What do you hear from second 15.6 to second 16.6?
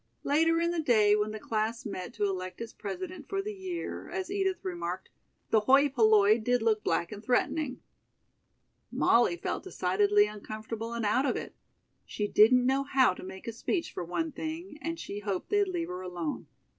leave her alone.